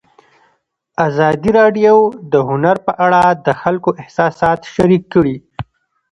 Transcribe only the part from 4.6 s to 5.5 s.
شریک کړي.